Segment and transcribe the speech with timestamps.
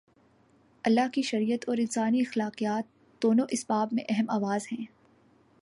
[0.83, 2.83] اللہ کی شریعت اور انسانی اخلاقیات،
[3.23, 4.85] دونوں اس باب میں ہم آواز ہیں۔